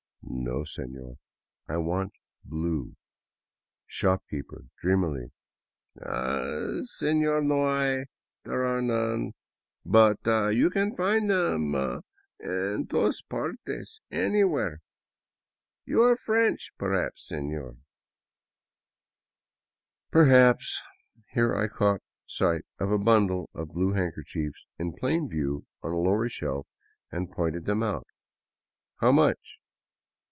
[0.51, 1.17] "No, sefior,
[1.67, 2.13] I want
[2.45, 2.95] blue.'*
[3.85, 5.31] Shopkeeper, dreamily,
[6.01, 8.05] "Ah, seiior, 710 hay—
[8.45, 9.33] there are none.
[9.85, 10.19] But
[10.55, 14.79] you can find them en to 'as partes— anywhere.
[15.85, 17.77] You are French, perhaps, sefior?""
[20.13, 20.79] Perhaps."
[21.33, 25.97] Here I caught sight of a bundle of blue handkerchiefs in plain view on a
[25.97, 26.67] lower shelf,
[27.11, 28.07] and pointed them out."
[29.01, 29.57] How much